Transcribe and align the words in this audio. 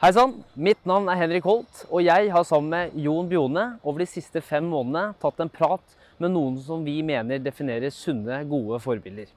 Hei 0.00 0.14
sann, 0.16 0.30
mitt 0.56 0.86
navn 0.88 1.10
er 1.12 1.18
Henrik 1.20 1.44
Holt, 1.44 1.82
og 1.92 2.00
jeg 2.00 2.30
har 2.32 2.44
sammen 2.48 2.70
med 2.72 2.94
Jon 3.04 3.26
Bjone 3.28 3.64
over 3.84 4.00
de 4.00 4.06
siste 4.08 4.40
fem 4.40 4.64
månedene 4.64 5.10
tatt 5.20 5.42
en 5.44 5.50
prat 5.52 5.92
med 6.16 6.32
noen 6.32 6.54
som 6.64 6.86
vi 6.86 6.94
mener 7.04 7.42
definerer 7.44 7.92
sunne, 7.92 8.38
gode 8.48 8.78
forbilder. 8.80 9.28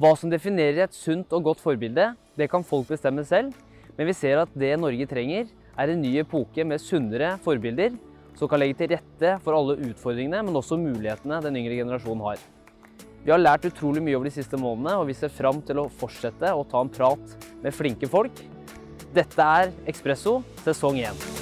Hva 0.00 0.14
som 0.16 0.32
definerer 0.32 0.86
et 0.86 0.96
sunt 0.96 1.34
og 1.36 1.44
godt 1.50 1.60
forbilde, 1.60 2.06
det 2.40 2.48
kan 2.48 2.64
folk 2.64 2.88
bestemme 2.88 3.20
selv, 3.28 3.52
men 3.98 4.08
vi 4.08 4.14
ser 4.16 4.40
at 4.40 4.54
det 4.56 4.70
Norge 4.80 5.08
trenger, 5.10 5.52
er 5.76 5.92
en 5.92 6.00
ny 6.00 6.14
epoke 6.22 6.64
med 6.64 6.80
sunnere 6.80 7.34
forbilder 7.44 7.92
som 8.40 8.48
kan 8.48 8.64
legge 8.64 8.78
til 8.80 8.94
rette 8.94 9.34
for 9.44 9.58
alle 9.58 9.76
utfordringene, 9.90 10.40
men 10.40 10.56
også 10.56 10.80
mulighetene 10.80 11.42
den 11.44 11.60
yngre 11.60 11.82
generasjonen 11.82 12.24
har. 12.30 12.40
Vi 13.26 13.36
har 13.36 13.44
lært 13.44 13.68
utrolig 13.68 14.00
mye 14.08 14.16
over 14.16 14.32
de 14.32 14.36
siste 14.40 14.56
månedene, 14.56 14.96
og 15.04 15.12
vi 15.12 15.20
ser 15.20 15.36
fram 15.36 15.60
til 15.60 15.84
å 15.84 15.90
fortsette 16.00 16.56
å 16.56 16.64
ta 16.64 16.80
en 16.80 16.96
prat 16.96 17.38
med 17.60 17.76
flinke 17.76 18.08
folk 18.08 18.40
dette 19.14 19.42
er 19.42 19.72
Ekspresso 19.86 20.40
sesong 20.64 21.00
1. 21.04 21.41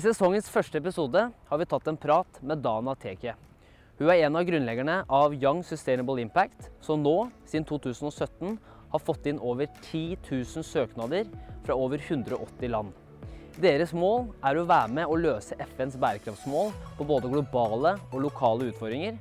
I 0.00 0.02
sesongens 0.06 0.46
første 0.48 0.78
episode 0.80 1.20
har 1.28 1.58
vi 1.60 1.64
tatt 1.68 1.88
en 1.90 1.96
prat 2.00 2.38
med 2.40 2.62
Dana 2.64 2.94
Teke. 2.96 3.34
Hun 3.98 4.08
er 4.08 4.22
en 4.24 4.36
av 4.38 4.46
grunnleggerne 4.48 4.94
av 5.12 5.34
Young 5.36 5.58
Sustainable 5.66 6.22
Impact, 6.22 6.70
som 6.80 7.02
nå, 7.04 7.26
siden 7.44 7.66
2017, 7.68 8.54
har 8.94 9.02
fått 9.04 9.26
inn 9.28 9.36
over 9.44 9.66
10 9.90 10.22
000 10.30 10.64
søknader 10.64 11.28
fra 11.66 11.76
over 11.76 12.00
180 12.00 12.72
land. 12.72 12.94
Deres 13.60 13.92
mål 13.92 14.30
er 14.40 14.56
å 14.56 14.64
være 14.70 14.94
med 14.96 15.04
å 15.04 15.18
løse 15.20 15.58
FNs 15.74 15.98
bærekraftsmål 16.00 16.72
på 16.96 17.06
både 17.10 17.28
globale 17.34 17.92
og 18.08 18.22
lokale 18.24 18.70
utfordringer. 18.70 19.18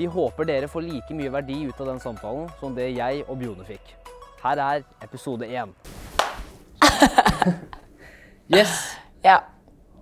Vi 0.00 0.08
håper 0.10 0.48
dere 0.48 0.70
får 0.72 0.88
like 0.88 1.20
mye 1.20 1.30
verdi 1.36 1.60
ut 1.68 1.84
av 1.84 1.92
den 1.92 2.02
samtalen 2.02 2.50
som 2.58 2.74
det 2.74 2.88
jeg 2.96 3.22
og 3.28 3.38
Bjone 3.44 3.68
fikk. 3.68 3.94
Her 4.42 4.64
er 4.64 4.82
episode 5.06 5.46
én. 5.46 5.70
yes. 8.58 8.74
Ja. 9.22 9.38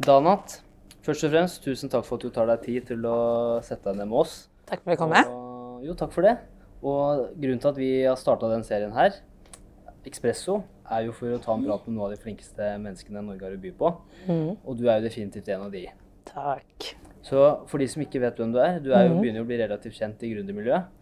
Danat, 0.04 0.58
først 1.06 1.24
og 1.24 1.30
fremst, 1.32 1.62
tusen 1.64 1.88
takk 1.88 2.04
for 2.04 2.18
at 2.18 2.26
du 2.26 2.32
tar 2.34 2.50
deg 2.50 2.64
tid 2.66 2.90
til 2.90 3.06
å 3.08 3.16
sette 3.64 3.88
deg 3.88 4.02
ned 4.02 4.10
med 4.10 4.18
oss. 4.26 4.34
Takk 4.68 4.82
for 4.82 4.92
at 4.92 4.98
du 4.98 5.00
kom 5.00 5.14
med. 5.14 5.30
Og, 5.32 5.78
jo, 5.86 5.94
takk 5.96 6.12
for 6.12 6.26
det. 6.26 6.34
Og 6.84 7.22
grunnen 7.32 7.62
til 7.62 7.70
at 7.70 7.80
vi 7.80 7.88
har 8.04 8.18
starta 8.20 8.50
den 8.52 8.66
serien 8.66 8.92
her, 8.96 9.16
Ekspresso, 10.06 10.60
er 10.92 11.08
jo 11.08 11.14
for 11.16 11.32
å 11.34 11.40
ta 11.42 11.56
en 11.56 11.64
prat 11.64 11.88
med 11.88 11.96
noen 11.96 12.10
av 12.10 12.12
de 12.12 12.20
flinkeste 12.22 12.68
menneskene 12.82 13.24
Norge 13.24 13.48
har 13.48 13.56
å 13.56 13.62
by 13.64 13.72
på. 13.80 13.90
Mm. 14.28 14.52
Og 14.60 14.76
du 14.78 14.84
er 14.84 15.00
jo 15.00 15.08
definitivt 15.08 15.48
en 15.50 15.64
av 15.64 15.72
de. 15.72 15.86
Takk. 16.28 16.92
Så 17.26 17.42
for 17.66 17.82
de 17.82 17.88
som 17.90 18.04
ikke 18.04 18.20
vet 18.22 18.38
hvem 18.38 18.52
du 18.54 18.60
er, 18.62 18.78
du 18.84 18.92
er 18.92 19.08
jo, 19.08 19.16
mm. 19.16 19.20
begynner 19.24 19.40
jo 19.40 19.46
å 19.48 19.48
bli 19.48 19.58
relativt 19.64 19.98
kjent 19.98 20.22
i 20.22 20.30
gründermiljøet. 20.36 20.92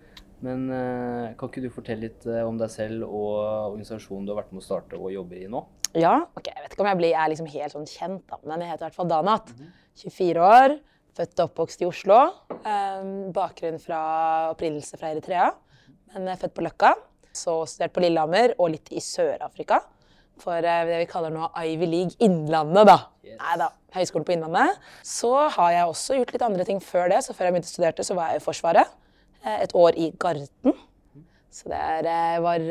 Men 0.44 0.68
eh, 0.72 1.34
kan 1.40 1.50
ikke 1.50 1.66
du 1.66 1.70
fortelle 1.72 2.06
litt 2.06 2.24
eh, 2.30 2.46
om 2.46 2.56
deg 2.60 2.70
selv 2.72 3.04
og 3.08 3.42
organisasjonen 3.74 4.24
du 4.24 4.32
har 4.32 4.44
vært 4.44 4.54
med 4.54 4.62
å 4.62 4.66
starte 4.70 5.00
og 5.00 5.12
jobber 5.12 5.42
i 5.42 5.50
nå? 5.50 5.66
Ja, 5.94 6.14
ok, 6.34 6.48
Jeg 6.50 6.62
vet 6.64 6.72
ikke 6.74 6.82
om 6.82 6.88
jeg 6.90 6.98
blir, 6.98 7.14
er 7.14 7.30
liksom 7.30 7.46
helt 7.52 7.74
sånn 7.74 7.86
kjent, 7.86 8.24
da, 8.30 8.38
men 8.42 8.64
jeg 8.64 8.72
heter 8.72 8.82
i 8.82 8.88
hvert 8.88 8.98
fall 8.98 9.10
Danat. 9.12 9.50
24 10.00 10.42
år, 10.42 10.74
født 11.14 11.38
og 11.38 11.50
oppvokst 11.52 11.84
i 11.84 11.86
Oslo. 11.86 12.16
Um, 12.64 13.10
bakgrunn 13.36 13.78
fra 13.82 14.00
opprinnelse 14.50 14.98
fra 14.98 15.12
Eritrea, 15.14 15.52
men 16.14 16.30
er 16.32 16.40
født 16.40 16.54
på 16.56 16.64
Løkka. 16.66 16.94
Så 17.34 17.60
studert 17.70 17.94
på 17.94 18.02
Lillehammer 18.02 18.56
og 18.58 18.72
litt 18.74 18.90
i 18.94 19.02
Sør-Afrika. 19.02 19.80
For 20.42 20.58
eh, 20.66 20.82
det 20.88 20.98
vi 21.04 21.06
kaller 21.10 21.30
nå 21.34 21.46
Ivy 21.62 21.86
League 21.86 22.18
Innlandet, 22.26 22.88
da. 22.90 22.96
Yes. 23.26 23.38
Nei 23.38 23.54
da, 23.62 23.68
Høgskolen 23.94 24.26
på 24.26 24.34
Innlandet. 24.34 24.82
Så 25.06 25.30
har 25.56 25.72
jeg 25.74 25.90
også 25.92 26.18
gjort 26.18 26.34
litt 26.34 26.46
andre 26.46 26.66
ting 26.66 26.82
før 26.82 27.10
det. 27.14 27.20
Så 27.26 27.34
før 27.34 27.48
jeg 27.48 27.54
begynte 27.56 27.70
å 27.70 27.74
studere, 27.74 28.06
så 28.06 28.18
var 28.18 28.32
jeg 28.32 28.42
i 28.42 28.44
Forsvaret. 28.44 28.94
Eh, 29.44 29.62
Et 29.62 29.74
år 29.78 29.98
i 29.98 30.10
Garden. 30.18 30.74
Så 31.54 31.70
det 31.70 31.78
eh, 32.10 32.38
var 32.42 32.66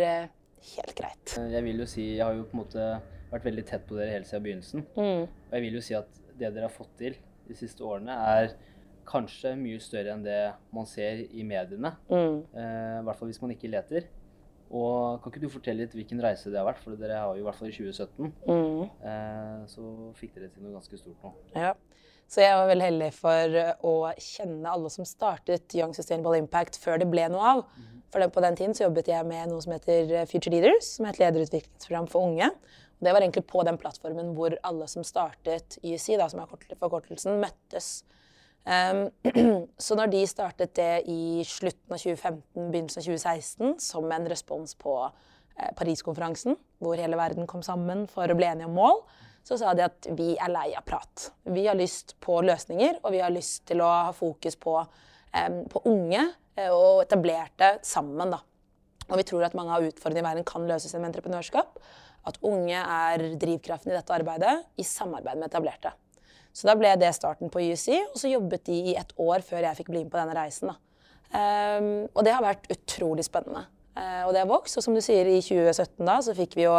helt 0.75 0.95
greit. 0.99 1.35
Jeg 1.55 1.63
vil 1.63 1.83
jo 1.83 1.87
si, 1.87 2.13
jeg 2.17 2.23
har 2.25 2.35
jo 2.35 2.43
på 2.47 2.57
en 2.57 2.63
måte 2.65 2.87
vært 3.33 3.47
veldig 3.49 3.65
tett 3.69 3.87
på 3.89 3.97
dere 3.97 4.13
helt 4.15 4.29
siden 4.29 4.45
begynnelsen. 4.45 4.85
Mm. 4.97 5.23
Og 5.27 5.57
jeg 5.57 5.65
vil 5.67 5.77
jo 5.79 5.83
si 5.85 5.95
at 5.97 6.21
det 6.37 6.49
dere 6.53 6.67
har 6.69 6.73
fått 6.73 6.93
til 6.99 7.17
de 7.47 7.57
siste 7.57 7.83
årene, 7.85 8.15
er 8.15 8.53
kanskje 9.09 9.51
mye 9.59 9.79
større 9.83 10.13
enn 10.15 10.21
det 10.23 10.39
man 10.73 10.85
ser 10.87 11.25
i 11.35 11.43
mediene. 11.43 11.91
Mm. 12.09 12.37
Eh, 12.55 12.99
I 13.01 13.05
hvert 13.07 13.19
fall 13.19 13.31
hvis 13.31 13.41
man 13.43 13.51
ikke 13.55 13.71
leter. 13.73 14.05
Og 14.73 15.19
kan 15.21 15.29
ikke 15.33 15.41
du 15.43 15.49
fortelle 15.53 15.83
litt 15.83 15.93
hvilken 15.93 16.21
reise 16.23 16.49
det 16.49 16.57
har 16.57 16.65
vært? 16.65 16.79
For 16.81 16.95
dere 16.97 17.19
har 17.21 17.35
jo 17.35 17.43
i 17.43 17.45
hvert 17.45 17.59
fall 17.59 17.69
i 17.69 17.75
2017 17.75 18.31
Mm. 18.47 18.87
eh, 19.05 19.65
så 19.69 19.83
fikk 20.17 20.33
dere 20.39 20.49
til 20.49 20.63
noe 20.65 20.73
ganske 20.79 20.97
stort 20.97 21.19
nå. 21.27 21.33
Ja. 21.53 21.73
Så 22.33 22.41
jeg 22.41 22.55
var 22.57 22.65
veldig 22.71 22.85
heldig 22.87 23.09
for 23.13 23.57
å 23.85 23.91
kjenne 24.17 24.71
alle 24.71 24.89
som 24.89 25.05
startet 25.05 25.75
Young 25.77 25.91
Sustainable 25.93 26.39
Impact 26.39 26.79
før 26.81 26.97
det 27.03 27.09
ble 27.11 27.27
noe 27.29 27.43
av. 27.51 27.65
For 28.09 28.23
den, 28.23 28.31
på 28.33 28.41
den 28.41 28.55
tiden 28.57 28.73
så 28.73 28.87
jobbet 28.87 29.11
jeg 29.11 29.25
med 29.29 29.49
noe 29.51 29.61
som 29.61 29.73
heter 29.75 30.25
Future 30.31 30.53
Leaders, 30.55 30.87
som 30.95 31.05
er 31.05 31.13
et 31.13 31.19
lederutviklingsprogram 31.21 32.07
for 32.09 32.25
unge. 32.31 32.49
Det 33.03 33.13
var 33.13 33.23
egentlig 33.23 33.45
på 33.49 33.63
den 33.67 33.77
plattformen 33.81 34.33
hvor 34.37 34.55
alle 34.63 34.87
som 34.91 35.05
startet 35.07 35.77
YC, 35.83 36.15
da, 36.19 36.29
som 36.31 36.43
er 36.43 36.49
forkortelsen, 36.79 37.41
møttes. 37.41 38.03
Um, 38.63 39.09
så 39.85 39.97
når 39.99 40.13
de 40.13 40.23
startet 40.29 40.71
det 40.79 41.03
i 41.11 41.43
slutten 41.47 41.91
av 41.91 41.99
2015, 41.99 42.69
begynnelsen 42.71 43.01
av 43.01 43.09
2016, 43.09 43.75
som 43.83 44.07
en 44.15 44.29
respons 44.31 44.77
på 44.79 44.95
eh, 45.03 45.73
Paris-konferansen, 45.75 46.55
hvor 46.79 46.99
hele 46.99 47.19
verden 47.19 47.49
kom 47.49 47.65
sammen 47.65 48.05
for 48.11 48.31
å 48.31 48.37
bli 48.39 48.47
enige 48.47 48.69
om 48.71 48.77
mål, 48.79 49.03
så 49.43 49.57
sa 49.59 49.73
de 49.75 49.83
at 49.83 50.07
vi 50.15 50.33
er 50.39 50.51
lei 50.51 50.69
av 50.77 50.85
prat. 50.87 51.27
Vi 51.51 51.65
har 51.67 51.75
lyst 51.75 52.15
på 52.23 52.39
løsninger, 52.45 53.01
og 53.03 53.11
vi 53.15 53.19
har 53.23 53.33
lyst 53.33 53.65
til 53.67 53.83
å 53.83 53.89
ha 54.07 54.15
fokus 54.15 54.55
på, 54.55 54.77
em, 55.35 55.65
på 55.67 55.83
unge 55.91 56.21
eh, 56.55 56.71
og 56.71 57.03
etablerte 57.03 57.75
sammen. 57.83 58.31
Da. 58.31 58.39
Og 59.09 59.19
vi 59.19 59.27
tror 59.27 59.43
at 59.43 59.57
mange 59.59 59.75
av 59.75 59.83
utfordringene 59.89 60.23
i 60.23 60.29
verden 60.31 60.47
kan 60.47 60.69
løses 60.69 60.95
gjennom 60.95 61.11
entreprenørskap. 61.11 61.83
At 62.27 62.39
unge 62.45 62.79
er 62.79 63.25
drivkraften 63.39 63.91
i 63.91 63.97
dette 63.97 64.15
arbeidet 64.15 64.55
i 64.79 64.85
samarbeid 64.87 65.41
med 65.41 65.49
etablerte. 65.49 65.91
Så 66.53 66.69
da 66.69 66.75
ble 66.77 66.93
det 67.01 67.09
starten 67.17 67.49
på 67.51 67.63
UC, 67.65 67.87
og 68.13 68.17
så 68.21 68.29
jobbet 68.29 68.67
de 68.69 68.79
i 68.93 68.97
et 68.99 69.13
år 69.19 69.41
før 69.45 69.65
jeg 69.65 69.79
fikk 69.79 69.89
bli 69.89 70.03
med 70.03 70.13
på 70.13 70.19
denne 70.21 70.37
reisen. 70.37 70.71
Ehm, 71.33 72.05
og 72.13 72.21
det 72.25 72.35
har 72.35 72.45
vært 72.45 72.69
utrolig 72.73 73.25
spennende. 73.25 73.65
Uh, 73.93 74.25
og 74.25 74.31
det 74.33 74.41
har 74.41 74.49
vokst. 74.49 74.77
Og 74.77 74.85
som 74.85 74.95
du 74.95 75.01
sier, 75.05 75.27
i 75.29 75.41
2017 75.41 76.01
da, 76.07 76.17
så 76.25 76.33
fikk 76.37 76.55
vi 76.57 76.65
jo 76.65 76.73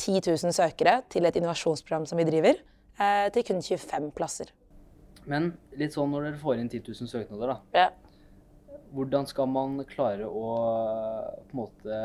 10 0.00 0.20
000 0.26 0.52
søkere 0.56 0.98
til 1.12 1.24
et 1.24 1.36
innovasjonsprogram 1.40 2.04
som 2.08 2.20
vi 2.20 2.26
driver, 2.28 2.58
uh, 3.00 3.28
til 3.32 3.46
kun 3.48 3.62
25 3.64 4.10
plasser. 4.16 4.52
Men 5.28 5.54
litt 5.80 5.96
sånn 5.96 6.12
når 6.12 6.28
dere 6.28 6.40
får 6.42 6.60
inn 6.60 6.68
10 6.68 6.82
000 6.90 7.12
søknader, 7.12 7.54
da. 7.54 7.84
Ja. 7.84 8.80
Hvordan 8.94 9.28
skal 9.28 9.48
man 9.50 9.78
klare 9.88 10.28
å 10.28 10.50
på 11.48 11.56
en 11.56 11.60
måte 11.62 12.02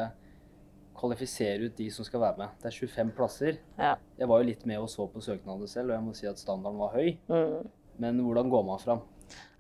kvalifisere 1.00 1.70
ut 1.70 1.78
de 1.80 1.88
som 1.96 2.06
skal 2.08 2.22
være 2.24 2.42
med? 2.44 2.58
Det 2.62 2.70
er 2.72 2.76
25 2.80 3.14
plasser. 3.18 3.60
Ja. 3.80 3.94
Jeg 4.20 4.30
var 4.32 4.42
jo 4.42 4.50
litt 4.52 4.66
med 4.70 4.82
og 4.84 4.90
så 4.92 5.08
på 5.10 5.24
søknadene 5.24 5.70
selv, 5.72 5.92
og 5.94 5.98
jeg 5.98 6.06
må 6.08 6.18
si 6.18 6.28
at 6.30 6.42
standarden 6.42 6.80
var 6.82 6.94
høy. 6.98 7.16
Mm. 7.32 7.72
Men 8.04 8.20
hvordan 8.26 8.52
går 8.52 8.68
man 8.68 8.84
fram? 8.84 9.02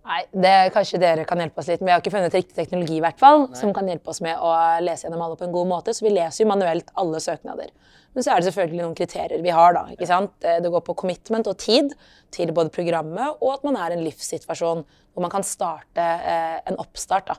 Nei, 0.09 0.21
det 0.31 0.71
Kanskje 0.73 0.97
dere 1.01 1.25
kan 1.27 1.41
hjelpe 1.41 1.59
oss 1.61 1.67
litt, 1.69 1.81
men 1.81 1.89
vi 1.89 1.93
har 1.93 2.01
ikke 2.01 2.13
funnet 2.13 2.33
riktig 2.33 2.55
teknologi 2.55 2.95
i 2.97 3.03
hvert 3.03 3.19
fall, 3.19 3.43
Nei. 3.49 3.57
som 3.59 3.73
kan 3.75 3.89
hjelpe 3.89 4.09
oss 4.13 4.21
med 4.25 4.39
å 4.41 4.51
lese 4.81 5.05
gjennom 5.05 5.21
alle 5.25 5.37
på 5.37 5.45
en 5.45 5.53
god 5.53 5.69
måte. 5.69 5.93
Så 5.93 6.05
vi 6.05 6.13
leser 6.15 6.45
jo 6.45 6.49
manuelt 6.49 6.89
alle 6.97 7.19
søknader. 7.21 7.69
Men 8.15 8.25
så 8.25 8.31
er 8.33 8.39
det 8.41 8.47
selvfølgelig 8.49 8.81
noen 8.81 8.97
kriterier 8.97 9.43
vi 9.43 9.53
har. 9.53 9.75
da, 9.75 9.83
ikke 9.93 10.07
sant? 10.09 10.33
Eh, 10.41 10.61
Det 10.63 10.71
går 10.71 10.81
på 10.87 10.95
commitment 11.03 11.47
og 11.51 11.57
tid 11.61 11.93
til 12.31 12.51
både 12.55 12.73
programmet, 12.73 13.37
og 13.41 13.53
at 13.53 13.67
man 13.67 13.77
er 13.77 13.91
i 13.91 13.99
en 13.99 14.05
livssituasjon 14.07 14.85
hvor 15.13 15.21
man 15.21 15.31
kan 15.31 15.43
starte 15.43 15.99
eh, 16.01 16.57
en 16.65 16.79
oppstart. 16.81 17.27
da. 17.27 17.35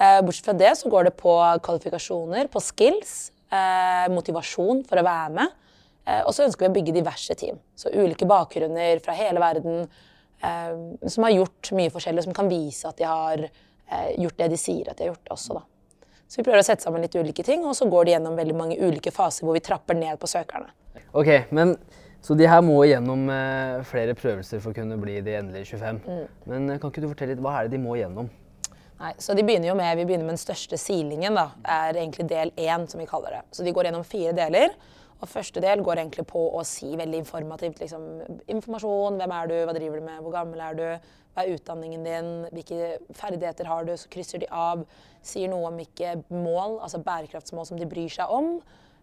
Eh, 0.00 0.20
bortsett 0.24 0.44
fra 0.48 0.56
det 0.56 0.72
så 0.78 0.88
går 0.88 1.10
det 1.10 1.16
på 1.20 1.34
kvalifikasjoner, 1.62 2.48
på 2.48 2.60
skills, 2.64 3.32
eh, 3.52 4.06
motivasjon 4.12 4.84
for 4.88 5.00
å 5.00 5.04
være 5.04 5.32
med. 5.36 5.56
Eh, 6.06 6.22
og 6.24 6.32
så 6.32 6.46
ønsker 6.46 6.66
vi 6.66 6.70
å 6.70 6.76
bygge 6.78 6.94
diverse 6.96 7.34
team. 7.36 7.58
Så 7.76 7.92
ulike 7.92 8.28
bakgrunner 8.28 9.02
fra 9.04 9.12
hele 9.12 9.42
verden 9.42 9.82
eh, 10.42 10.72
som 11.06 11.26
har 11.26 11.36
gjort 11.36 11.72
mye 11.76 11.92
forskjellig, 11.92 12.24
som 12.24 12.36
kan 12.36 12.48
vise 12.48 12.88
at 12.88 12.96
de 12.96 13.04
har 13.04 13.50
gjort 13.90 14.36
det 14.38 14.46
de 14.52 14.56
sier 14.60 14.86
at 14.86 15.00
de 15.00 15.02
har 15.02 15.08
gjort 15.10 15.32
også. 15.34 15.56
Da. 15.56 15.64
Så 16.30 16.38
vi 16.38 16.44
prøver 16.46 16.62
å 16.62 16.66
sette 16.68 16.84
sammen 16.86 17.02
litt 17.02 17.16
ulike 17.18 17.42
ting, 17.42 17.64
og 17.66 17.74
så 17.74 17.88
går 17.90 18.04
de 18.06 18.12
gjennom 18.12 18.36
veldig 18.38 18.54
mange 18.54 18.76
ulike 18.78 19.10
faser 19.10 19.42
hvor 19.42 19.56
vi 19.56 19.62
trapper 19.66 19.98
ned 19.98 20.14
på 20.22 20.30
søkerne. 20.30 20.70
Ok, 21.10 21.50
men 21.50 21.74
Så 22.22 22.36
de 22.36 22.46
her 22.46 22.60
må 22.60 22.76
gjennom 22.84 23.22
flere 23.88 24.14
prøvelser 24.14 24.60
for 24.60 24.74
å 24.74 24.76
kunne 24.76 24.98
bli 25.00 25.16
de 25.24 25.38
endelige 25.38 25.72
25. 25.72 26.00
Men 26.52 26.68
eh, 26.68 26.78
kan 26.78 26.92
ikke 26.92 27.00
du 27.00 27.08
fortelle 27.08 27.32
litt, 27.32 27.40
hva 27.40 27.54
er 27.56 27.66
det 27.66 27.78
de 27.78 27.82
må 27.82 27.96
gjennom? 27.96 28.28
Nei, 29.00 29.14
så 29.16 29.32
de 29.32 29.44
begynner 29.46 29.70
jo 29.70 29.76
med, 29.78 29.96
Vi 29.96 30.04
begynner 30.04 30.26
med 30.28 30.36
den 30.36 30.42
største 30.42 30.76
silingen. 30.76 31.34
da, 31.34 31.50
er 31.64 31.96
egentlig 31.96 32.28
del 32.28 32.50
én, 32.56 32.86
som 32.86 33.00
vi 33.00 33.06
kaller 33.08 33.38
det. 33.38 33.42
Så 33.50 33.64
de 33.64 33.72
går 33.72 33.88
gjennom 33.88 34.04
fire 34.04 34.32
deler. 34.36 34.74
Og 35.20 35.28
første 35.28 35.60
del 35.60 35.82
går 35.84 36.00
egentlig 36.00 36.26
på 36.28 36.40
å 36.56 36.60
si 36.64 36.96
veldig 36.96 37.18
informativt 37.20 37.80
liksom, 37.80 38.04
informasjon. 38.48 39.16
Hvem 39.20 39.32
er 39.36 39.48
du, 39.48 39.56
hva 39.64 39.74
driver 39.76 40.00
du 40.00 40.04
med, 40.04 40.20
hvor 40.20 40.32
gammel 40.32 40.60
er 40.64 40.76
du, 40.76 40.84
hva 41.34 41.44
er 41.44 41.56
utdanningen 41.56 42.04
din, 42.04 42.30
hvilke 42.52 42.98
ferdigheter 43.16 43.68
har 43.68 43.88
du? 43.88 43.94
Så 43.96 44.08
krysser 44.12 44.40
de 44.40 44.48
av. 44.52 44.84
Sier 45.24 45.48
noe 45.52 45.68
om 45.68 45.80
hvilke 45.80 46.18
mål, 46.32 46.78
altså 46.84 47.02
bærekraftsmål 47.04 47.68
som 47.68 47.80
de 47.80 47.88
bryr 47.88 48.12
seg 48.12 48.32
om. 48.32 48.60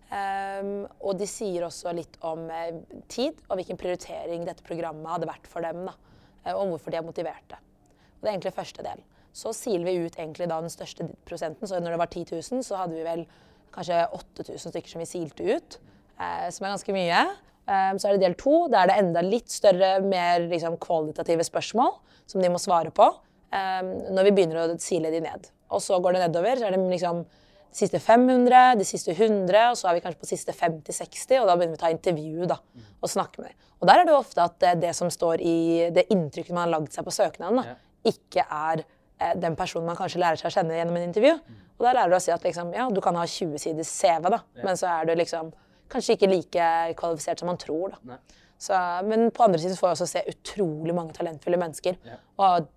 Um, 0.07 0.85
og 1.03 1.17
de 1.19 1.27
sier 1.27 1.65
også 1.67 1.91
litt 1.91 2.13
om 2.23 2.45
eh, 2.53 2.77
tid 3.11 3.41
og 3.49 3.57
hvilken 3.59 3.75
prioritering 3.75 4.45
dette 4.47 4.63
programmet 4.63 5.09
hadde 5.11 5.27
vært 5.27 5.49
for 5.51 5.65
dem. 5.65 5.83
Da, 5.89 5.97
eh, 6.45 6.53
og 6.53 6.71
hvorfor 6.71 6.93
de 6.93 7.01
er 7.01 7.05
motiverte. 7.05 7.59
Og 7.59 8.23
det 8.23 8.29
er 8.29 8.35
egentlig 8.37 8.55
første 8.55 8.85
del. 8.85 9.03
Så 9.37 9.53
siler 9.53 9.85
vi 9.85 10.07
ut 10.07 10.15
egentlig 10.17 10.47
da 10.49 10.57
den 10.63 10.73
største 10.73 11.05
prosenten. 11.27 11.69
Så 11.69 11.77
når 11.77 11.93
det 11.93 12.01
var 12.01 12.09
10 12.09 12.39
000, 12.39 12.63
så 12.65 12.79
hadde 12.81 12.97
vi 12.97 13.05
vel 13.05 13.27
kanskje 13.75 13.99
8000 14.17 14.73
stykker 14.73 14.93
som 14.95 15.03
vi 15.03 15.09
silte 15.09 15.45
ut. 15.45 15.77
Eh, 16.17 16.47
som 16.53 16.65
er 16.65 16.73
ganske 16.73 16.95
mye. 16.95 17.19
Eh, 17.67 17.91
så 17.99 18.09
er 18.09 18.17
det 18.17 18.25
del 18.25 18.37
to. 18.39 18.63
Da 18.73 18.83
er 18.83 18.91
det 18.91 18.99
enda 19.03 19.23
litt 19.25 19.53
større, 19.53 19.97
mer 20.01 20.47
liksom, 20.49 20.79
kvalitative 20.81 21.45
spørsmål 21.45 21.93
som 22.27 22.41
de 22.43 22.49
må 22.51 22.59
svare 22.59 22.91
på 22.91 23.05
eh, 23.53 23.83
når 24.15 24.29
vi 24.29 24.33
begynner 24.39 24.63
å 24.63 24.79
sile 24.81 25.13
de 25.13 25.21
ned. 25.27 25.51
Og 25.69 25.83
så 25.83 25.99
går 26.01 26.17
det 26.17 26.25
nedover. 26.25 26.57
så 26.57 26.67
er 26.67 26.75
det 26.75 26.81
liksom 26.95 27.21
de 27.27 27.77
siste 27.83 27.99
500, 28.01 28.73
de 28.79 28.85
siste 28.87 29.13
100, 29.13 29.53
og 29.69 29.77
så 29.77 29.91
er 29.91 29.97
vi 29.97 30.03
kanskje 30.05 30.23
på 30.23 30.29
siste 30.31 30.53
50-60, 30.55 31.41
og 31.43 31.49
da 31.49 31.55
begynner 31.59 31.75
vi 31.75 31.77
å 31.77 31.83
ta 31.83 31.93
intervju 31.93 32.47
da, 32.49 32.55
og 33.03 33.11
snakke 33.11 33.43
med 33.43 33.51
dem. 33.51 33.65
Og 33.77 33.89
der 33.89 33.99
er 33.99 34.07
det 34.07 34.13
jo 34.15 34.21
ofte 34.23 34.45
at 34.47 34.63
det 34.81 34.93
som 34.97 35.11
står 35.13 35.43
i 35.45 35.57
det 35.93 36.07
inntrykket 36.09 36.55
man 36.55 36.63
har 36.63 36.71
lagd 36.79 36.95
seg 36.95 37.05
på 37.05 37.13
søknaden, 37.13 37.59
da, 37.59 37.75
ikke 38.07 38.47
er 38.47 38.85
den 39.35 39.55
personen 39.57 39.87
man 39.89 39.97
kanskje 39.97 40.21
lærer 40.21 40.39
seg 40.39 40.51
å 40.51 40.55
kjenne 40.59 40.77
gjennom 40.77 40.97
en 40.99 41.07
intervju. 41.07 41.33
Og 41.77 41.85
da 41.85 41.93
lærer 41.93 42.13
du 42.13 42.17
å 42.17 42.23
si 42.23 42.33
at 42.33 42.43
liksom, 42.45 42.73
ja, 42.75 42.87
du 42.93 43.01
kan 43.03 43.17
ha 43.17 43.25
20 43.25 43.61
siders 43.61 43.89
CV, 43.93 44.29
da, 44.33 44.41
men 44.63 44.79
så 44.79 44.89
er 44.91 45.09
du 45.09 45.13
liksom 45.17 45.51
kanskje 45.91 46.17
ikke 46.17 46.29
like 46.31 46.69
kvalifisert 46.99 47.41
som 47.41 47.51
man 47.51 47.59
tror. 47.61 47.95
Da. 47.95 48.17
Så, 48.57 48.77
men 49.07 49.29
på 49.31 49.45
andre 49.45 49.61
siden 49.61 49.77
får 49.77 49.89
jeg 49.91 49.97
også 49.97 50.09
se 50.09 50.23
utrolig 50.33 50.95
mange 50.97 51.13
talentfulle 51.17 51.59
mennesker. 51.61 51.99
Ja. 52.07 52.17
Og 52.41 52.67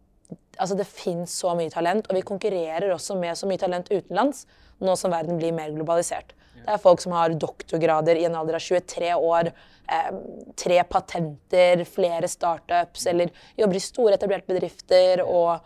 altså, 0.56 0.76
det 0.78 0.88
fins 0.88 1.38
så 1.40 1.54
mye 1.58 1.72
talent, 1.72 2.10
og 2.10 2.18
vi 2.18 2.26
konkurrerer 2.26 2.92
også 2.94 3.16
med 3.20 3.38
så 3.38 3.48
mye 3.50 3.60
talent 3.60 3.90
utenlands 3.90 4.44
nå 4.80 4.94
som 4.96 5.12
verden 5.12 5.40
blir 5.40 5.56
mer 5.56 5.72
globalisert. 5.74 6.34
Ja. 6.60 6.62
Det 6.66 6.76
er 6.76 6.84
folk 6.84 7.02
som 7.02 7.16
har 7.16 7.34
doktorgrader 7.40 8.20
i 8.20 8.26
en 8.28 8.36
alder 8.36 8.58
av 8.60 8.64
23 8.64 9.12
år, 9.16 9.50
eh, 9.96 10.12
tre 10.60 10.80
patenter, 10.88 11.84
flere 11.88 12.28
startups, 12.28 13.06
eller 13.10 13.32
jobber 13.56 13.80
i 13.80 13.84
store, 13.84 14.16
etablerte 14.16 14.52
bedrifter 14.52 15.24
og 15.24 15.54
ja. 15.56 15.60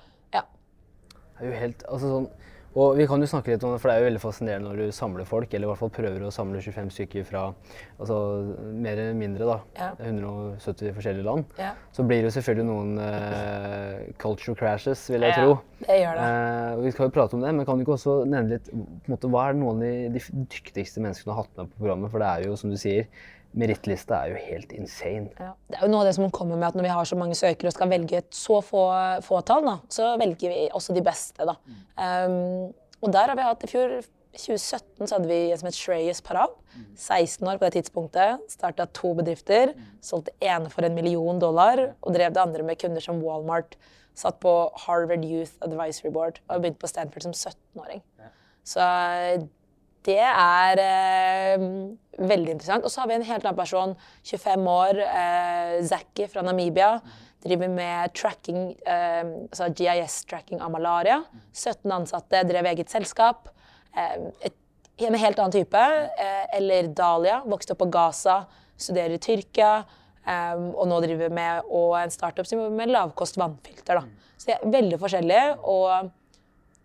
Er 1.40 1.50
jo 1.50 1.60
helt, 1.60 1.86
altså 1.88 2.10
sånn 2.16 2.32
og 2.74 2.96
vi 2.98 3.04
kan 3.06 3.22
jo 3.22 3.26
snakke 3.30 3.52
litt 3.52 3.62
om 3.62 3.70
det, 3.70 3.78
for 3.78 3.90
det 3.90 3.94
er 3.94 4.02
jo 4.02 4.06
veldig 4.08 4.20
fascinerende 4.22 4.70
når 4.72 4.80
du 4.80 4.94
samler 4.96 5.26
folk, 5.28 5.52
eller 5.54 5.68
i 5.68 5.70
hvert 5.70 5.78
fall 5.78 5.92
prøver 5.94 6.24
å 6.26 6.30
samle 6.34 6.62
25 6.62 6.88
stykker 6.96 7.26
fra 7.28 7.42
altså, 8.02 8.16
mer 8.82 8.98
eller 8.98 9.18
mindre 9.18 9.46
da, 9.46 9.58
ja. 9.78 9.90
170 10.02 10.96
forskjellige 10.96 11.26
land. 11.28 11.54
Ja. 11.60 11.70
Så 11.94 12.06
blir 12.08 12.24
det 12.24 12.32
jo 12.32 12.34
selvfølgelig 12.34 12.66
noen 12.66 12.98
uh, 12.98 14.02
culture 14.18 14.58
crashes, 14.58 15.04
vil 15.12 15.22
jeg 15.22 15.36
ja, 15.36 15.44
tro. 15.44 15.84
Det 15.84 16.00
gjør 16.00 16.18
det. 16.18 16.26
Uh, 16.26 16.82
vi 16.82 16.94
skal 16.96 17.06
jo 17.08 17.14
prate 17.14 17.38
om 17.38 17.46
det, 17.46 17.54
men 17.54 17.68
kan 17.68 17.78
du 17.78 17.86
ikke 17.86 17.94
også 17.94 18.16
nevne 18.26 18.56
litt 18.56 18.74
måte, 19.12 19.30
hva 19.30 19.46
er 19.52 19.60
noen 19.60 19.78
av 19.78 19.86
de, 19.86 19.94
de 20.18 20.44
dyktigste 20.56 21.04
menneskene 21.04 21.30
har 21.30 21.44
hatt 21.44 21.54
med 21.54 21.70
på 21.70 21.84
programmet? 21.84 22.10
For 22.10 22.26
det 22.26 22.32
er 22.32 22.48
jo, 22.48 22.58
som 22.58 22.74
du 22.74 22.80
sier, 22.80 23.06
merittlista 23.54 24.22
er 24.22 24.34
jo 24.34 24.40
helt 24.48 24.72
insane. 24.74 25.30
Ja. 25.38 25.52
Det 25.70 25.78
er 25.78 25.86
jo 25.86 25.92
noe 25.92 26.02
av 26.02 26.10
det 26.10 26.16
som 26.16 26.32
kommer 26.34 26.58
med 26.58 26.68
at 26.68 26.78
når 26.78 26.88
vi 26.88 26.96
har 26.96 27.08
så 27.08 27.18
mange 27.18 27.38
søkere 27.38 27.70
og 27.70 27.76
skal 27.76 27.92
velge 27.92 28.18
et 28.20 28.34
så 28.34 28.58
få 28.64 28.84
fåtall, 29.26 29.66
da, 29.68 29.76
så 29.92 30.14
velger 30.20 30.50
vi 30.50 30.66
også 30.74 30.96
de 30.96 31.04
beste. 31.06 31.46
Da. 31.46 31.56
Mm. 31.64 31.80
Um, 31.94 32.98
og 33.04 33.14
der 33.14 33.30
har 33.30 33.38
vi 33.38 33.46
hatt 33.46 33.66
i 33.66 33.70
fjor 33.70 33.98
2017 34.34 35.06
så 35.06 35.16
hadde 35.16 35.30
vi 35.30 35.52
en 35.52 35.60
som 35.60 35.68
het 35.68 35.78
Shreyas 35.78 36.22
Parab. 36.24 36.56
16 36.98 37.46
år 37.46 37.58
på 37.58 37.68
det 37.68 37.76
tidspunktet. 37.76 38.42
Starta 38.50 38.86
to 38.90 39.12
bedrifter. 39.14 39.74
Solgte 40.02 40.34
ene 40.42 40.70
for 40.72 40.86
en 40.86 40.96
million 40.96 41.38
dollar 41.38 41.92
og 42.00 42.14
drev 42.16 42.34
det 42.34 42.42
andre 42.42 42.66
med 42.66 42.80
kunder 42.80 43.04
som 43.04 43.22
Walmart. 43.22 43.76
Satt 44.18 44.40
på 44.42 44.52
Harvard 44.86 45.24
Youth 45.26 45.54
Advisory 45.62 46.12
Board 46.14 46.40
og 46.48 46.62
begynte 46.62 46.82
på 46.82 46.90
Stanford 46.90 47.26
som 47.26 47.34
17-åring. 47.34 48.02
Så 48.64 48.82
det 50.04 50.20
er 50.20 50.80
eh, 50.82 51.62
veldig 52.18 52.56
interessant. 52.56 52.84
Og 52.84 52.92
så 52.92 53.02
har 53.02 53.10
vi 53.10 53.18
en 53.18 53.28
helt 53.28 53.46
annen 53.46 53.58
person, 53.58 53.94
25 54.26 54.66
år, 54.70 55.00
eh, 55.04 55.76
Zaki 55.88 56.28
fra 56.32 56.44
Namibia. 56.44 56.98
Driver 57.44 57.72
med 57.72 58.12
tracking, 58.16 58.74
eh, 58.86 59.22
altså 59.48 59.70
GIS-tracking 59.72 60.60
av 60.64 60.72
malaria. 60.72 61.22
17 61.52 61.92
ansatte, 61.92 62.44
drev 62.48 62.68
eget 62.72 62.92
selskap. 62.92 63.48
Eh, 63.96 64.30
et, 64.48 64.56
en 65.04 65.18
helt 65.18 65.40
annen 65.40 65.56
type. 65.56 65.84
Eh, 66.20 66.44
eller 66.58 66.92
Dahlia, 66.92 67.42
vokste 67.48 67.74
opp 67.74 67.82
på 67.84 67.92
Gaza, 67.92 68.44
studerer 68.76 69.16
i 69.16 69.22
Tyrkia. 69.22 69.84
Um, 70.24 70.70
og 70.72 70.86
nå 70.88 71.02
driver 71.04 71.32
med 71.36 71.66
og 71.68 71.98
en 71.98 72.12
startup 72.12 72.46
som 72.48 72.56
jobber 72.56 72.78
med 72.78 72.88
lavkost 72.94 73.36
vannfilter. 73.36 73.98
Da. 73.98 74.30
Så 74.40 74.48
de 74.48 74.54
er 74.54 74.70
veldig 74.72 74.98
forskjellige. 75.02 75.58
og 75.60 76.08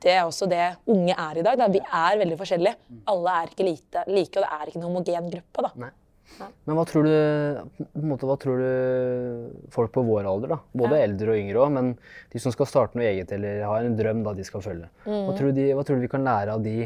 det 0.04 0.14
er 0.16 0.26
også 0.26 0.48
det 0.50 0.64
unge 0.90 1.16
er 1.16 1.40
i 1.40 1.46
dag. 1.46 1.58
Da. 1.60 1.68
Vi 1.72 1.82
er 1.84 2.20
veldig 2.22 2.38
forskjellige. 2.40 3.00
Alle 3.12 3.40
er 3.42 3.50
ikke 3.52 3.66
like, 3.68 4.06
og 4.06 4.44
det 4.44 4.52
er 4.52 4.70
ikke 4.70 4.80
en 4.80 4.88
homogen 4.88 5.34
gruppe. 5.34 5.66
Da. 5.66 5.74
Nei. 5.86 5.92
Men 6.40 6.78
hva 6.78 6.86
tror, 6.88 7.08
du, 7.08 7.88
måte, 8.06 8.28
hva 8.30 8.36
tror 8.40 8.62
du 8.62 9.72
folk 9.74 9.92
på 9.96 10.04
vår 10.08 10.28
alder, 10.30 10.54
da, 10.54 10.60
både 10.78 11.00
ja. 11.00 11.08
eldre 11.08 11.34
og 11.34 11.42
yngre 11.42 11.64
også, 11.64 11.74
men 11.76 11.90
de 12.32 12.42
som 12.44 12.54
skal 12.54 12.70
starte 12.70 13.00
noe 13.00 13.08
eget 13.10 13.34
eller 13.36 13.64
har 13.68 13.88
en 13.88 13.98
drøm 13.98 14.22
da 14.24 14.36
de 14.38 14.46
skal 14.48 14.64
følge, 14.64 14.88
mm. 15.04 15.18
hva, 15.26 15.34
tror 15.36 15.52
du, 15.58 15.64
hva, 15.74 15.84
tror 15.88 16.00
du 16.00 16.06
vi 16.06 16.12
kan 16.12 16.28
lære 16.28 16.56
av 16.56 16.64
de, 16.64 16.78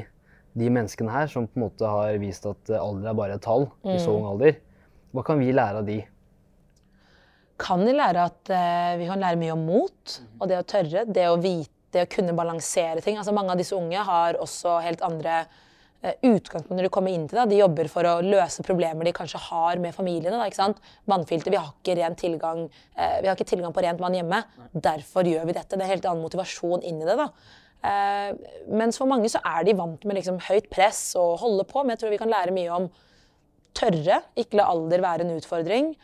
de, 0.55 0.71
menneskene 0.79 1.13
her 1.13 1.29
som 1.33 1.45
på 1.49 1.59
en 1.59 1.65
måte 1.67 1.91
har 1.91 2.17
vist 2.23 2.47
at 2.49 2.73
alder 2.79 3.11
er 3.11 3.19
bare 3.19 3.37
et 3.37 3.45
tall 3.45 3.67
i 3.83 3.99
så 3.99 4.09
mm. 4.09 4.15
ung 4.15 4.31
alder? 4.31 4.57
Hva 5.13 5.27
kan 5.27 5.43
vi 5.43 5.53
lære 5.53 5.83
av 5.83 5.91
de? 5.91 5.99
Kan 7.61 7.83
de 7.85 7.93
lære 7.93 8.23
at 8.31 8.49
uh, 8.49 8.95
vi 8.97 9.05
kan 9.11 9.21
lære 9.21 9.37
mye 9.43 9.53
om 9.53 9.67
mot 9.67 10.15
og 10.39 10.47
det 10.49 10.57
å 10.57 10.65
tørre, 10.65 11.05
det 11.05 11.27
å 11.29 11.37
vite 11.41 11.72
det 11.93 12.05
å 12.05 12.09
kunne 12.11 12.35
balansere 12.37 13.03
ting. 13.03 13.19
Altså 13.19 13.35
Mange 13.35 13.53
av 13.53 13.61
disse 13.61 13.75
unge 13.77 14.01
har 14.07 14.39
også 14.41 14.79
helt 14.85 15.03
andre 15.05 15.43
uh, 15.45 16.13
utgangspunkt 16.25 16.75
når 16.75 16.87
de 16.87 16.93
kommer 16.93 17.13
inn 17.13 17.25
til 17.29 17.39
det. 17.39 17.47
De 17.53 17.61
jobber 17.61 17.89
for 17.91 18.09
å 18.09 18.15
løse 18.25 18.65
problemer 18.65 19.07
de 19.07 19.15
kanskje 19.15 19.41
har 19.49 19.81
med 19.83 19.95
familiene. 19.95 20.35
Da, 20.37 20.47
ikke 20.49 20.61
sant? 20.61 20.81
Vannfilter, 21.09 21.53
vi 21.53 21.61
har 21.61 21.71
ikke 21.71 21.97
ren 22.01 22.17
tilgang, 22.19 22.65
uh, 22.97 23.17
vi 23.21 23.29
har 23.29 23.35
ikke 23.37 23.49
tilgang 23.53 23.75
på 23.75 23.85
rent 23.85 24.03
vann 24.03 24.17
hjemme. 24.17 24.43
Derfor 24.73 25.29
gjør 25.29 25.49
vi 25.49 25.57
dette. 25.57 25.75
Det 25.75 25.81
er 25.81 25.87
en 25.87 25.95
helt 25.95 26.09
annen 26.09 26.25
motivasjon 26.25 26.85
inn 26.89 27.03
i 27.03 27.09
det. 27.09 27.19
da. 27.21 27.29
Uh, 27.83 28.29
mens 28.71 28.95
for 28.99 29.11
mange 29.11 29.27
så 29.31 29.41
er 29.43 29.65
de 29.67 29.75
vant 29.75 30.05
med 30.07 30.15
liksom, 30.15 30.39
høyt 30.47 30.69
press 30.71 31.11
og 31.19 31.37
holde 31.43 31.67
på. 31.69 31.83
Men 31.83 31.95
jeg 31.95 32.03
tror 32.03 32.15
vi 32.15 32.21
kan 32.21 32.31
lære 32.31 32.55
mye 32.55 32.81
om 32.81 32.89
tørre, 33.73 34.21
ikke 34.39 34.59
la 34.59 34.69
alder 34.71 35.01
være 35.03 35.25
en 35.25 35.37
utfordring. 35.37 35.95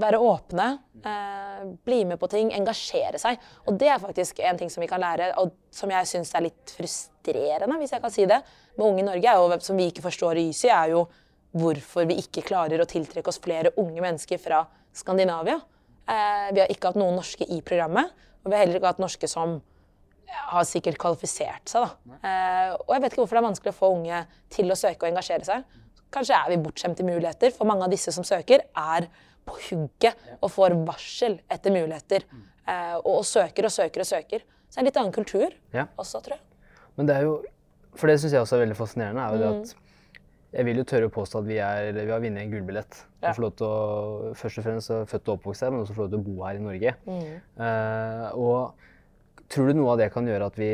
Være 0.00 0.18
åpne, 0.18 0.66
eh, 1.06 1.64
bli 1.86 2.04
med 2.04 2.18
på 2.20 2.28
ting, 2.30 2.52
engasjere 2.52 3.18
seg. 3.20 3.38
Og 3.66 3.78
det 3.78 3.88
er 3.88 4.02
faktisk 4.02 4.40
en 4.40 4.58
ting 4.58 4.70
som 4.70 4.82
vi 4.82 4.88
kan 4.90 5.00
lære, 5.00 5.32
og 5.38 5.52
som 5.70 5.90
jeg 5.90 6.10
syns 6.10 6.34
er 6.34 6.46
litt 6.48 6.74
frustrerende, 6.76 7.78
hvis 7.78 7.94
jeg 7.94 8.02
kan 8.02 8.10
si 8.10 8.26
det, 8.26 8.40
med 8.76 8.86
unge 8.86 9.04
i 9.04 9.06
Norge, 9.06 9.36
jo, 9.36 9.60
som 9.60 9.76
vi 9.76 9.90
ikke 9.90 10.02
forstår 10.02 10.40
i 10.40 10.48
YSI, 10.50 10.70
er 10.70 10.94
jo 10.96 11.04
hvorfor 11.54 12.08
vi 12.10 12.18
ikke 12.18 12.42
klarer 12.42 12.82
å 12.82 12.88
tiltrekke 12.90 13.30
oss 13.30 13.38
flere 13.38 13.70
unge 13.78 14.02
mennesker 14.02 14.40
fra 14.42 14.64
Skandinavia. 14.92 15.60
Eh, 16.08 16.50
vi 16.52 16.60
har 16.60 16.72
ikke 16.72 16.90
hatt 16.90 16.98
noen 16.98 17.14
norske 17.16 17.46
i 17.46 17.60
programmet, 17.62 18.10
og 18.42 18.50
vi 18.50 18.56
har 18.56 18.66
heller 18.66 18.80
ikke 18.80 18.92
hatt 18.92 19.02
norske 19.02 19.30
som 19.30 19.60
har 20.34 20.66
sikkert 20.66 20.98
kvalifisert 21.00 21.70
seg. 21.70 21.86
Da. 21.86 22.18
Eh, 22.26 22.74
og 22.74 22.90
jeg 22.94 23.04
vet 23.04 23.14
ikke 23.14 23.22
hvorfor 23.22 23.38
det 23.38 23.42
er 23.42 23.48
vanskelig 23.48 23.72
å 23.74 23.78
få 23.78 23.92
unge 23.94 24.24
til 24.52 24.72
å 24.72 24.78
søke 24.78 25.06
og 25.06 25.12
engasjere 25.12 25.46
seg. 25.46 25.80
Kanskje 26.14 26.38
er 26.38 26.50
vi 26.52 26.60
bortskjemte 26.62 27.06
muligheter, 27.06 27.54
for 27.54 27.68
mange 27.68 27.86
av 27.86 27.94
disse 27.94 28.12
som 28.14 28.26
søker, 28.26 28.66
er 28.74 29.08
på 29.44 29.56
hugget 29.68 30.34
og 30.40 30.50
får 30.52 30.76
varsel 30.88 31.38
etter 31.52 31.74
muligheter. 31.74 32.26
Eh, 32.64 32.96
og, 32.96 33.20
og, 33.20 33.24
søker 33.28 33.68
og 33.68 33.74
søker 33.74 34.04
og 34.04 34.08
søker. 34.08 34.44
Så 34.68 34.76
det 34.76 34.80
er 34.80 34.84
en 34.84 34.90
litt 34.90 35.00
annen 35.00 35.14
kultur 35.14 35.48
ja. 35.74 35.88
også, 36.00 36.22
tror 36.24 36.38
jeg. 36.38 36.44
Men 36.98 37.10
det 37.10 37.16
er 37.18 37.26
jo, 37.28 37.34
For 37.98 38.10
det 38.10 38.20
syns 38.22 38.34
jeg 38.34 38.42
også 38.42 38.56
er 38.56 38.64
veldig 38.64 38.78
fascinerende. 38.78 39.22
er 39.22 39.34
jo 39.34 39.42
det 39.42 39.50
at 39.54 39.74
jeg 40.54 40.66
vil 40.68 40.78
jo 40.78 40.86
tørre 40.86 41.08
å 41.08 41.12
påstå 41.14 41.40
at 41.42 41.46
vi, 41.48 41.56
er, 41.58 41.88
vi 41.96 42.10
har 42.12 42.22
vunnet 42.22 42.44
en 42.44 42.50
gullbillett. 42.52 42.98
Ja. 43.24 43.32
Å, 43.34 43.70
først 44.38 44.60
og 44.60 44.66
fremst 44.66 44.92
født 45.10 45.30
og 45.30 45.38
oppvokst 45.38 45.64
her, 45.66 45.72
men 45.74 45.82
også 45.82 45.96
få 45.96 46.06
lov 46.06 46.12
til 46.12 46.20
å 46.20 46.26
bo 46.28 46.44
her 46.46 46.60
i 46.60 46.62
Norge. 46.62 46.92
Mm. 47.08 47.32
Uh, 47.58 48.26
og 48.38 49.48
tror 49.50 49.70
du 49.70 49.80
noe 49.80 49.94
av 49.94 50.02
det 50.02 50.12
kan 50.14 50.28
gjøre 50.30 50.50
at 50.52 50.58
vi 50.60 50.70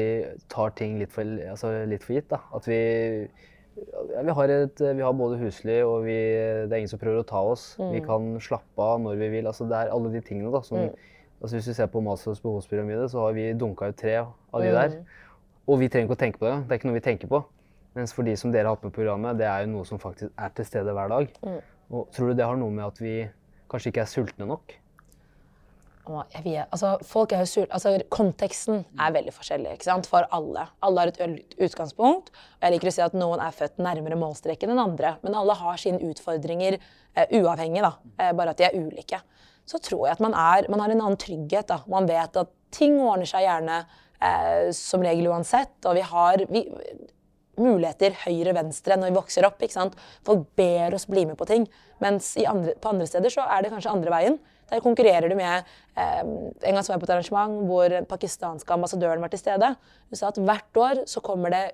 tar 0.52 0.74
ting 0.76 0.98
litt 1.00 1.14
for, 1.14 1.24
altså 1.24 1.72
litt 1.88 2.04
for 2.04 2.18
gitt? 2.18 2.28
da? 2.32 2.42
At 2.56 2.68
vi 2.68 2.80
ja, 3.88 4.22
vi, 4.26 4.34
har 4.36 4.52
et, 4.54 4.82
vi, 4.82 5.02
har 5.02 5.14
både 5.16 5.38
husly, 5.40 5.78
og 5.86 6.04
vi, 6.06 6.16
det 6.66 6.72
er 6.72 6.82
ingen 6.82 6.92
som 6.92 7.00
prøver 7.00 7.22
å 7.22 7.28
ta 7.28 7.40
oss. 7.52 7.72
Mm. 7.80 7.92
Vi 7.94 8.02
kan 8.06 8.28
slappe 8.42 8.84
av 8.84 9.00
når 9.04 9.20
vi 9.22 9.30
vil. 9.36 9.48
Altså, 9.50 9.66
det 9.70 9.78
er 9.78 9.94
alle 9.94 10.12
de 10.12 10.22
tingene 10.24 10.52
da, 10.54 10.62
som 10.66 10.80
mm. 10.80 11.08
altså, 11.40 11.54
Hvis 11.56 11.70
vi 11.70 11.76
ser 11.78 11.90
på 11.92 12.02
Maslows 12.04 12.42
behovspyramide, 12.44 13.08
så 13.12 13.26
har 13.26 13.36
vi 13.38 13.50
dunka 13.58 13.90
ut 13.90 13.98
tre 14.00 14.18
av 14.22 14.60
de 14.60 14.74
der. 14.74 14.98
Mm. 14.98 15.16
Og 15.70 15.80
vi 15.82 15.88
trenger 15.92 16.08
ikke 16.08 16.18
å 16.18 16.22
tenke 16.24 16.42
på 16.42 16.48
det. 16.48 16.56
Det 16.66 16.74
er 16.74 16.80
ikke 16.80 16.90
noe 16.90 16.98
vi 16.98 17.06
tenker 17.06 17.30
på. 17.30 17.42
Mens 17.98 18.14
for 18.14 18.26
de 18.26 18.36
som 18.38 18.52
dere 18.54 18.68
har 18.68 18.76
hatt 18.76 18.86
med 18.86 18.94
programmet, 18.94 19.38
det 19.38 19.48
er 19.50 19.64
jo 19.64 19.72
noe 19.72 19.88
som 19.88 20.00
faktisk 20.02 20.30
er 20.38 20.54
til 20.54 20.66
stede 20.68 20.94
hver 20.94 21.10
dag. 21.10 21.32
Mm. 21.46 21.58
Og 21.90 22.12
tror 22.14 22.30
du 22.30 22.38
det 22.38 22.46
har 22.46 22.58
noe 22.58 22.74
med 22.74 22.86
at 22.86 23.00
vi 23.02 23.14
kanskje 23.70 23.92
ikke 23.92 24.04
er 24.04 24.10
sultne 24.10 24.46
nok? 24.50 24.76
Jeg 26.34 26.44
vet, 26.44 26.68
altså, 26.72 26.92
folk 27.06 27.32
er 27.34 27.42
jo 27.44 27.48
sur, 27.50 27.66
altså, 27.70 27.92
konteksten 28.12 28.82
er 29.00 29.14
veldig 29.14 29.34
forskjellig 29.36 29.74
ikke 29.76 29.88
sant? 29.88 30.08
for 30.10 30.26
alle. 30.36 30.66
Alle 30.86 31.04
har 31.04 31.12
et 31.12 31.54
utgangspunkt. 31.60 32.30
og 32.32 32.66
Jeg 32.66 32.74
liker 32.74 32.90
å 32.90 32.94
si 32.96 33.04
at 33.04 33.16
noen 33.18 33.42
er 33.44 33.56
født 33.56 33.80
nærmere 33.82 34.18
målstreken 34.20 34.72
enn 34.72 34.82
andre. 34.82 35.16
Men 35.24 35.38
alle 35.38 35.56
har 35.60 35.80
sine 35.80 36.02
utfordringer 36.10 36.78
eh, 36.78 37.36
uavhengig, 37.40 37.84
da. 37.86 37.94
Eh, 38.18 38.32
bare 38.36 38.54
at 38.54 38.60
de 38.60 38.68
er 38.68 38.78
ulike. 38.78 39.22
Så 39.68 39.78
tror 39.84 40.08
jeg 40.08 40.18
at 40.18 40.24
man, 40.24 40.34
er, 40.34 40.68
man 40.72 40.82
har 40.82 40.94
en 40.94 41.04
annen 41.04 41.20
trygghet. 41.20 41.68
da. 41.70 41.82
Man 41.90 42.08
vet 42.10 42.38
at 42.40 42.52
ting 42.74 42.98
ordner 43.02 43.28
seg 43.28 43.46
gjerne 43.46 43.80
eh, 43.82 44.70
som 44.76 45.04
regel 45.04 45.30
uansett. 45.30 45.76
Og 45.84 45.98
vi 45.98 46.06
har 46.12 46.46
vi, 46.50 46.66
muligheter 47.60 48.16
høyre-venstre 48.24 48.96
når 48.98 49.10
vi 49.10 49.18
vokser 49.18 49.46
opp. 49.48 49.60
ikke 49.62 49.76
sant? 49.76 49.98
Folk 50.26 50.48
ber 50.58 50.96
oss 50.96 51.08
bli 51.10 51.26
med 51.28 51.38
på 51.40 51.48
ting. 51.48 51.68
Mens 52.02 52.32
andre, 52.40 52.76
på 52.80 52.92
andre 52.92 53.08
steder 53.10 53.32
så 53.32 53.46
er 53.46 53.64
det 53.64 53.72
kanskje 53.74 53.92
andre 53.92 54.14
veien. 54.14 54.40
Der 54.70 54.82
konkurrerer 54.84 55.28
du 55.30 55.36
med 55.38 55.66
eh, 55.98 56.20
En 56.22 56.76
gang 56.76 56.84
så 56.84 56.92
var 56.92 56.98
jeg 56.98 57.02
på 57.04 57.08
et 57.08 57.14
arrangement 57.16 57.64
hvor 57.68 57.90
den 57.92 58.06
pakistanske 58.10 58.74
ambassadøren 58.76 59.22
var 59.22 59.32
til 59.32 59.42
stede. 59.42 59.74
Hun 60.08 60.20
sa 60.20 60.30
at 60.30 60.38
hvert 60.38 60.80
år 60.84 61.02
så 61.10 61.22
kommer 61.24 61.54
det 61.54 61.64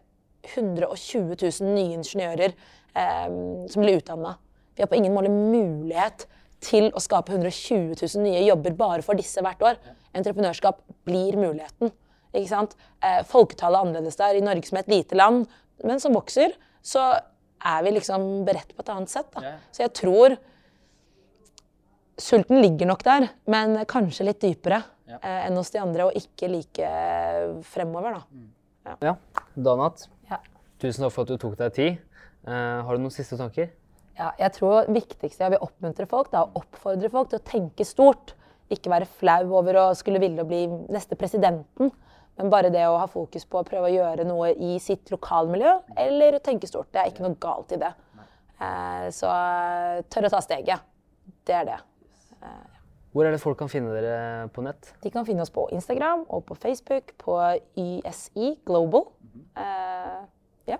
120 0.54 1.36
000 1.42 1.74
nye 1.74 1.98
ingeniører 1.98 2.54
eh, 2.54 3.28
som 3.72 3.82
blir 3.82 4.00
utdanna. 4.00 4.36
Vi 4.76 4.84
har 4.84 4.90
på 4.90 4.98
ingen 4.98 5.14
måte 5.16 5.32
mulighet 5.32 6.26
til 6.64 6.88
å 6.96 7.02
skape 7.02 7.34
120 7.34 7.94
000 8.00 8.24
nye 8.24 8.42
jobber 8.46 8.76
bare 8.76 9.04
for 9.04 9.18
disse 9.18 9.42
hvert 9.44 9.62
år. 9.64 9.78
Entreprenørskap 10.16 10.80
blir 11.08 11.36
muligheten. 11.38 11.92
Ikke 12.36 12.50
sant? 12.50 12.76
Eh, 13.04 13.22
folketallet 13.28 13.78
er 13.78 13.88
annerledes 13.88 14.20
der. 14.20 14.36
I 14.36 14.44
Norge 14.44 14.68
som 14.68 14.80
er 14.80 14.86
et 14.86 14.92
lite 14.92 15.18
land, 15.18 15.46
men 15.84 16.00
som 16.02 16.16
vokser, 16.16 16.56
så 16.84 17.08
er 17.66 17.84
vi 17.84 17.94
liksom 17.96 18.44
beredt 18.46 18.74
på 18.76 18.84
et 18.84 18.92
annet 18.92 19.12
sett. 19.12 19.28
Da. 19.34 19.56
Så 19.74 19.84
jeg 19.86 19.94
tror 19.96 20.36
sulten 22.18 22.60
ligger 22.62 22.86
nok 22.90 23.02
der, 23.04 23.28
men 23.46 23.76
kanskje 23.86 24.24
litt 24.30 24.40
dypere 24.40 24.82
Ja. 25.06 25.18
eh, 25.22 25.46
enn 25.46 25.56
hos 25.56 25.70
de 25.70 25.78
andre, 25.78 26.06
og 26.06 26.12
ikke 26.18 26.48
like 26.50 26.88
fremover, 27.62 28.20
da. 28.84 28.96
Ja, 29.02 29.16
Danat, 29.56 30.08
Ja. 30.30 30.38
tusen 30.78 31.02
takk 31.04 31.12
for 31.12 31.22
at 31.22 31.28
du 31.28 31.36
tok 31.38 31.56
deg 31.56 31.72
tid. 31.74 31.98
Eh, 32.46 32.82
har 32.82 32.96
du 32.96 33.02
noen 33.02 33.10
siste 33.10 33.36
tanker? 33.36 33.70
Ja, 34.18 34.30
jeg 34.38 34.52
tror 34.54 34.86
det 34.86 34.94
viktigste 34.94 35.38
jeg 35.44 35.50
vil 35.50 35.58
oppmuntre 35.60 36.06
folk, 36.08 36.30
da, 36.30 36.44
å 36.44 36.52
oppfordre 36.62 37.10
folk 37.10 37.28
til 37.30 37.38
å 37.38 37.44
tenke 37.44 37.84
stort. 37.84 38.32
Ikke 38.70 38.90
være 38.90 39.06
flau 39.06 39.52
over 39.58 39.74
å 39.74 39.94
skulle 39.94 40.18
ville 40.18 40.42
bli 40.44 40.66
neste 40.88 41.14
presidenten, 41.16 41.92
men 42.38 42.50
bare 42.50 42.70
det 42.70 42.86
å 42.86 42.98
ha 42.98 43.06
fokus 43.06 43.44
på 43.44 43.60
å 43.60 43.64
prøve 43.64 43.90
å 43.90 43.94
gjøre 43.94 44.24
noe 44.26 44.54
i 44.56 44.78
sitt 44.78 45.10
lokalmiljø, 45.10 45.82
eller 45.96 46.38
tenke 46.40 46.66
stort. 46.66 46.90
Det 46.92 47.00
er 47.02 47.10
ikke 47.10 47.22
noe 47.28 47.36
galt 47.38 47.72
i 47.72 47.76
det. 47.76 47.92
Eh, 48.60 49.08
så 49.12 49.28
eh, 49.28 50.02
tør 50.08 50.26
å 50.26 50.30
ta 50.30 50.40
steget. 50.40 50.80
Det 51.44 51.54
er 51.54 51.64
det. 51.64 51.78
Hvor 53.16 53.24
er 53.24 53.32
det 53.32 53.40
folk 53.40 53.56
kan 53.56 53.70
finne 53.72 53.94
dere 53.96 54.48
på 54.52 54.60
nett? 54.66 54.90
De 55.00 55.12
kan 55.12 55.24
finne 55.24 55.40
oss 55.40 55.52
på 55.52 55.64
Instagram 55.72 56.26
og 56.28 56.44
på 56.48 56.56
Facebook 56.60 57.14
på 57.22 57.38
YSI 57.80 58.50
Global. 58.68 59.06
Uh, 59.56 60.26
ja. 60.68 60.76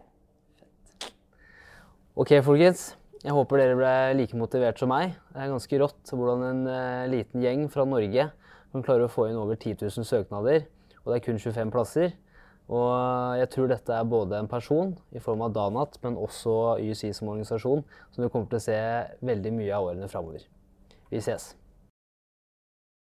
Ok, 2.13 2.35
folkens. 2.45 2.91
Jeg 3.25 3.33
håper 3.33 3.63
dere 3.63 3.79
ble 3.79 3.95
like 4.19 4.37
motivert 4.37 4.79
som 4.79 4.93
meg. 4.93 5.17
Det 5.33 5.47
er 5.47 5.55
ganske 5.55 5.81
rått 5.81 6.13
hvordan 6.13 6.45
en 6.51 6.67
uh, 6.69 7.07
liten 7.09 7.41
gjeng 7.43 7.71
fra 7.73 7.89
Norge 7.89 8.29
kan 8.77 8.85
klare 8.85 9.07
å 9.07 9.13
få 9.13 9.31
inn 9.31 9.41
over 9.41 9.57
10 9.57 9.79
000 9.81 10.07
søknader, 10.07 10.67
og 11.03 11.11
det 11.11 11.19
er 11.19 11.25
kun 11.25 11.41
25 11.41 11.73
plasser. 11.73 12.15
Og 12.67 13.39
jeg 13.39 13.49
tror 13.55 13.71
dette 13.71 13.95
er 13.95 14.09
både 14.11 14.41
en 14.41 14.51
person 14.51 14.91
i 15.15 15.23
form 15.23 15.45
av 15.47 15.55
Danat, 15.55 16.01
men 16.03 16.19
også 16.19 16.77
YSI 16.83 17.13
som 17.15 17.31
organisasjon, 17.31 17.85
som 18.11 18.25
du 18.25 18.29
kommer 18.29 18.51
til 18.51 18.59
å 18.59 18.65
se 18.65 18.79
veldig 19.25 19.55
mye 19.55 19.77
av 19.77 19.87
årene 19.93 20.11
framover. 20.11 20.43
Vi 21.11 21.21
ses. 21.21 21.57